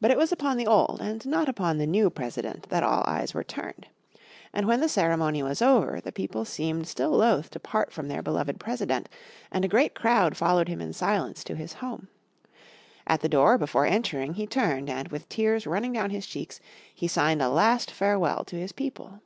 But 0.00 0.10
it 0.10 0.16
was 0.16 0.32
upon 0.32 0.56
the 0.56 0.66
old 0.66 0.98
and 1.02 1.26
not 1.26 1.46
upon 1.46 1.76
the 1.76 1.86
new 1.86 2.08
President 2.08 2.70
that 2.70 2.82
all 2.82 3.04
eyes 3.06 3.34
were 3.34 3.44
turned. 3.44 3.86
And 4.54 4.66
when 4.66 4.80
the 4.80 4.88
ceremony 4.88 5.42
was 5.42 5.60
over 5.60 6.00
the 6.00 6.10
people 6.10 6.46
seemed 6.46 6.88
still 6.88 7.10
loath 7.10 7.50
to 7.50 7.60
part 7.60 7.92
from 7.92 8.08
their 8.08 8.22
beloved 8.22 8.58
President, 8.58 9.10
and 9.52 9.62
a 9.62 9.68
great 9.68 9.94
crowd 9.94 10.38
followed 10.38 10.68
him 10.68 10.80
in 10.80 10.94
silence 10.94 11.44
to 11.44 11.54
his 11.54 11.74
home. 11.84 12.08
At 13.06 13.20
the 13.20 13.28
door, 13.28 13.58
before 13.58 13.84
entering, 13.84 14.32
he 14.32 14.46
turned, 14.46 14.88
and 14.88 15.08
with 15.08 15.28
tears 15.28 15.66
running 15.66 15.92
down 15.92 16.08
his 16.08 16.26
cheeks 16.26 16.58
he 16.94 17.06
signed 17.06 17.42
a 17.42 17.50
last 17.50 17.90
farewell 17.90 18.42
to 18.46 18.56
his 18.56 18.72
people. 18.72 19.20